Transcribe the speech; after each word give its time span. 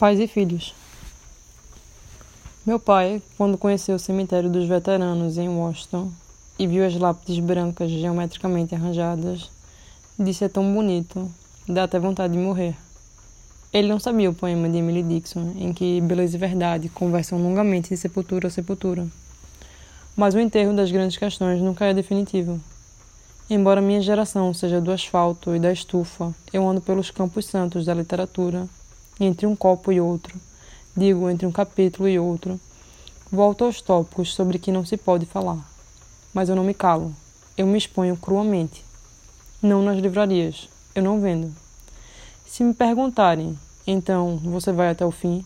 Pais 0.00 0.18
e 0.18 0.26
filhos. 0.26 0.74
Meu 2.64 2.80
pai, 2.80 3.20
quando 3.36 3.58
conheceu 3.58 3.96
o 3.96 3.98
cemitério 3.98 4.48
dos 4.48 4.66
veteranos 4.66 5.36
em 5.36 5.46
Washington 5.46 6.10
e 6.58 6.66
viu 6.66 6.86
as 6.86 6.96
lápides 6.96 7.38
brancas 7.38 7.90
geometricamente 7.90 8.74
arranjadas, 8.74 9.50
disse: 10.18 10.42
É 10.42 10.48
tão 10.48 10.72
bonito, 10.72 11.30
dá 11.68 11.84
até 11.84 11.98
vontade 11.98 12.32
de 12.32 12.38
morrer. 12.38 12.74
Ele 13.74 13.88
não 13.88 14.00
sabia 14.00 14.30
o 14.30 14.34
poema 14.34 14.70
de 14.70 14.78
Emily 14.78 15.02
Dixon, 15.02 15.52
em 15.58 15.70
que 15.74 16.00
beleza 16.00 16.34
e 16.34 16.40
verdade 16.40 16.88
conversam 16.88 17.38
longamente 17.38 17.90
de 17.90 17.98
sepultura 17.98 18.48
a 18.48 18.50
sepultura. 18.50 19.06
Mas 20.16 20.34
o 20.34 20.40
enterro 20.40 20.74
das 20.74 20.90
grandes 20.90 21.18
questões 21.18 21.60
nunca 21.60 21.84
é 21.84 21.92
definitivo. 21.92 22.58
Embora 23.50 23.82
minha 23.82 24.00
geração 24.00 24.54
seja 24.54 24.80
do 24.80 24.92
asfalto 24.92 25.54
e 25.54 25.60
da 25.60 25.70
estufa, 25.70 26.34
eu 26.54 26.66
ando 26.66 26.80
pelos 26.80 27.10
campos 27.10 27.44
santos 27.44 27.84
da 27.84 27.92
literatura 27.92 28.66
entre 29.20 29.46
um 29.46 29.54
copo 29.54 29.92
e 29.92 30.00
outro, 30.00 30.40
digo 30.96 31.28
entre 31.28 31.46
um 31.46 31.52
capítulo 31.52 32.08
e 32.08 32.18
outro, 32.18 32.58
volto 33.30 33.64
aos 33.64 33.82
tópicos 33.82 34.34
sobre 34.34 34.58
que 34.58 34.72
não 34.72 34.84
se 34.84 34.96
pode 34.96 35.26
falar. 35.26 35.58
Mas 36.32 36.48
eu 36.48 36.56
não 36.56 36.64
me 36.64 36.74
calo, 36.74 37.14
eu 37.56 37.66
me 37.66 37.76
exponho 37.76 38.16
cruamente. 38.16 38.84
Não 39.62 39.82
nas 39.82 39.98
livrarias, 39.98 40.68
eu 40.94 41.02
não 41.02 41.20
vendo. 41.20 41.54
Se 42.46 42.64
me 42.64 42.72
perguntarem, 42.72 43.58
então 43.86 44.38
você 44.38 44.72
vai 44.72 44.88
até 44.88 45.04
o 45.04 45.10
fim? 45.10 45.44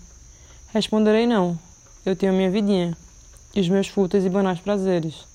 Responderei 0.73 1.27
não, 1.27 1.59
eu 2.06 2.15
tenho 2.15 2.32
a 2.32 2.34
minha 2.37 2.51
vidinha 2.51 2.96
e 3.54 3.60
os 3.60 3.68
meus 3.68 3.88
fúteis 3.88 4.24
e 4.24 4.30
banais 4.30 4.60
prazeres. 4.60 5.27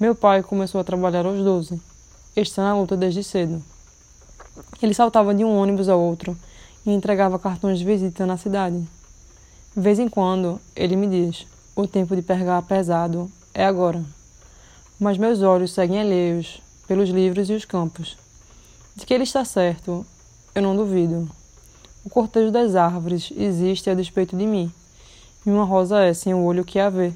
Meu 0.00 0.14
pai 0.14 0.42
começou 0.42 0.80
a 0.80 0.84
trabalhar 0.84 1.26
aos 1.26 1.38
doze. 1.44 1.80
Está 2.34 2.62
na 2.62 2.76
luta 2.76 2.96
desde 2.96 3.22
cedo. 3.22 3.62
Ele 4.82 4.94
saltava 4.94 5.34
de 5.34 5.44
um 5.44 5.56
ônibus 5.56 5.88
ao 5.88 6.00
outro 6.00 6.36
e 6.84 6.90
entregava 6.90 7.38
cartões 7.38 7.78
de 7.78 7.84
visita 7.84 8.26
na 8.26 8.36
cidade. 8.36 8.76
De 9.74 9.80
vez 9.80 9.98
em 9.98 10.08
quando, 10.08 10.60
ele 10.76 10.96
me 10.96 11.06
diz: 11.06 11.46
o 11.74 11.86
tempo 11.86 12.14
de 12.14 12.22
pegar 12.22 12.60
pesado 12.62 13.30
é 13.54 13.64
agora. 13.64 14.04
Mas 14.98 15.16
meus 15.16 15.42
olhos 15.42 15.72
seguem 15.72 16.00
alheios 16.00 16.60
pelos 16.86 17.08
livros 17.08 17.48
e 17.48 17.54
os 17.54 17.64
campos. 17.64 18.16
De 18.94 19.06
que 19.06 19.14
ele 19.14 19.24
está 19.24 19.44
certo, 19.44 20.04
eu 20.54 20.62
não 20.62 20.76
duvido. 20.76 21.28
O 22.04 22.10
cortejo 22.10 22.50
das 22.50 22.74
árvores 22.74 23.32
existe 23.36 23.88
a 23.88 23.94
despeito 23.94 24.36
de 24.36 24.44
mim, 24.44 24.70
e 25.46 25.50
uma 25.50 25.64
rosa 25.64 26.02
é 26.02 26.12
sem 26.12 26.34
o 26.34 26.44
olho 26.44 26.64
que 26.64 26.78
a 26.78 26.90
vê. 26.90 27.12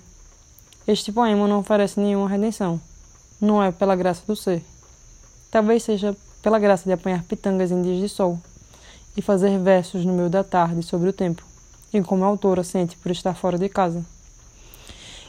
Este 0.86 1.12
poema 1.12 1.48
não 1.48 1.58
oferece 1.58 2.00
nenhuma 2.00 2.28
redenção. 2.28 2.80
Não 3.40 3.62
é 3.62 3.70
pela 3.72 3.96
graça 3.96 4.22
do 4.26 4.36
ser. 4.36 4.64
Talvez 5.50 5.82
seja 5.82 6.16
pela 6.40 6.58
graça 6.58 6.84
de 6.84 6.92
apanhar 6.92 7.24
pitangas 7.24 7.70
em 7.70 7.82
dias 7.82 7.98
de 7.98 8.08
sol 8.08 8.40
e 9.16 9.22
fazer 9.22 9.58
versos 9.58 10.04
no 10.04 10.12
meio 10.12 10.28
da 10.28 10.44
tarde 10.44 10.82
sobre 10.82 11.08
o 11.08 11.12
tempo, 11.12 11.42
e 11.92 12.02
como 12.02 12.24
a 12.24 12.26
autora 12.26 12.62
sente 12.62 12.96
por 12.96 13.10
estar 13.10 13.34
fora 13.34 13.58
de 13.58 13.68
casa. 13.68 14.04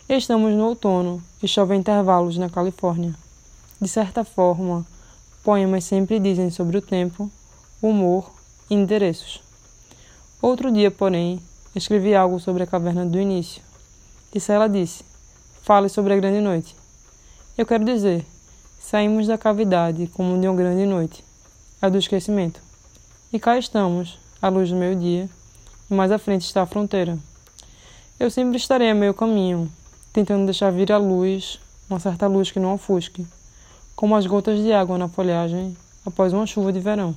Estamos 0.09 0.53
no 0.53 0.65
outono 0.65 1.21
e 1.41 1.47
chove 1.47 1.75
intervalos 1.75 2.37
na 2.37 2.49
Califórnia. 2.49 3.15
De 3.79 3.87
certa 3.87 4.23
forma, 4.23 4.85
poemas 5.43 5.83
sempre 5.83 6.19
dizem 6.19 6.49
sobre 6.49 6.77
o 6.77 6.81
tempo, 6.81 7.29
humor 7.81 8.31
e 8.69 8.75
endereços. 8.75 9.41
Outro 10.41 10.71
dia, 10.71 10.89
porém, 10.89 11.41
escrevi 11.75 12.15
algo 12.15 12.39
sobre 12.39 12.63
a 12.63 12.67
caverna 12.67 13.05
do 13.05 13.19
início. 13.19 13.61
E 14.33 14.51
ela 14.51 14.67
disse: 14.67 15.03
Fale 15.61 15.89
sobre 15.89 16.13
a 16.13 16.15
grande 16.17 16.41
noite. 16.41 16.75
Eu 17.57 17.65
quero 17.65 17.83
dizer, 17.83 18.25
saímos 18.79 19.27
da 19.27 19.37
cavidade 19.37 20.07
como 20.07 20.39
de 20.39 20.47
uma 20.47 20.55
grande 20.55 20.85
noite, 20.85 21.23
a 21.81 21.89
do 21.89 21.97
esquecimento. 21.97 22.61
E 23.31 23.37
cá 23.37 23.57
estamos, 23.57 24.17
à 24.41 24.47
luz 24.47 24.69
do 24.69 24.77
meio-dia, 24.77 25.29
e 25.91 25.93
mais 25.93 26.13
à 26.13 26.17
frente 26.17 26.45
está 26.45 26.61
a 26.61 26.65
fronteira. 26.65 27.19
Eu 28.17 28.31
sempre 28.31 28.55
estarei 28.55 28.89
a 28.89 28.95
meio 28.95 29.13
caminho, 29.13 29.69
tentando 30.13 30.45
deixar 30.45 30.71
vir 30.71 30.93
a 30.93 30.97
luz, 30.97 31.59
uma 31.89 31.99
certa 31.99 32.25
luz 32.25 32.51
que 32.51 32.59
não 32.59 32.73
ofusque, 32.73 33.27
como 33.97 34.15
as 34.15 34.25
gotas 34.25 34.63
de 34.63 34.71
água 34.71 34.97
na 34.97 35.09
folhagem 35.09 35.75
após 36.05 36.31
uma 36.31 36.45
chuva 36.45 36.71
de 36.71 36.79
verão. 36.79 37.13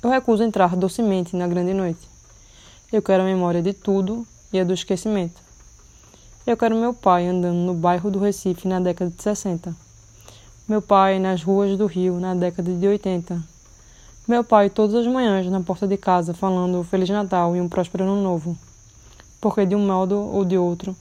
Eu 0.00 0.08
recuso 0.08 0.44
entrar 0.44 0.76
docemente 0.76 1.34
na 1.34 1.48
grande 1.48 1.74
noite. 1.74 2.08
Eu 2.92 3.02
quero 3.02 3.24
a 3.24 3.26
memória 3.26 3.60
de 3.60 3.72
tudo 3.72 4.24
e 4.52 4.60
a 4.60 4.62
do 4.62 4.72
esquecimento. 4.72 5.42
Eu 6.46 6.56
quero 6.56 6.76
meu 6.76 6.94
pai 6.94 7.26
andando 7.26 7.56
no 7.56 7.74
bairro 7.74 8.08
do 8.08 8.20
Recife 8.20 8.68
na 8.68 8.78
década 8.78 9.10
de 9.10 9.20
60. 9.20 9.74
Meu 10.68 10.80
pai 10.80 11.18
nas 11.18 11.42
ruas 11.42 11.76
do 11.76 11.86
Rio 11.86 12.20
na 12.20 12.36
década 12.36 12.72
de 12.72 12.86
80 12.86 13.53
meu 14.26 14.42
pai, 14.42 14.70
todas 14.70 14.94
as 14.94 15.06
manhãs, 15.06 15.46
na 15.48 15.60
porta 15.60 15.86
de 15.86 15.98
casa, 15.98 16.32
falando 16.32 16.82
Feliz 16.82 17.10
Natal 17.10 17.54
e 17.54 17.60
um 17.60 17.68
próspero 17.68 18.04
Ano 18.04 18.22
Novo. 18.22 18.56
Porque, 19.38 19.66
de 19.66 19.76
um 19.76 19.86
modo 19.86 20.18
ou 20.18 20.46
de 20.46 20.56
outro, 20.56 20.96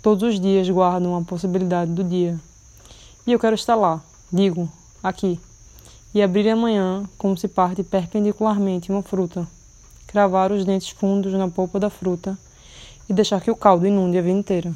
todos 0.00 0.22
os 0.22 0.38
dias 0.38 0.70
guardam 0.70 1.16
a 1.16 1.22
possibilidade 1.22 1.90
do 1.90 2.04
dia. 2.04 2.38
E 3.26 3.32
eu 3.32 3.38
quero 3.40 3.56
estar 3.56 3.74
lá, 3.74 4.00
digo, 4.32 4.68
aqui, 5.02 5.40
e 6.14 6.22
abrir 6.22 6.48
amanhã 6.48 7.02
como 7.18 7.36
se 7.36 7.48
parte 7.48 7.82
perpendicularmente 7.82 8.92
uma 8.92 9.02
fruta, 9.02 9.44
cravar 10.06 10.52
os 10.52 10.64
dentes 10.64 10.90
fundos 10.90 11.32
na 11.32 11.48
polpa 11.48 11.80
da 11.80 11.90
fruta 11.90 12.38
e 13.08 13.12
deixar 13.12 13.40
que 13.40 13.50
o 13.50 13.56
caldo 13.56 13.88
inunde 13.88 14.18
a 14.18 14.22
vida 14.22 14.38
inteira. 14.38 14.72